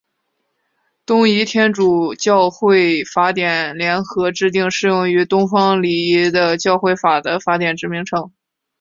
[1.05, 8.31] 东仪天主教会法典联合制定适用于东方礼仪的教会法的法典之名称。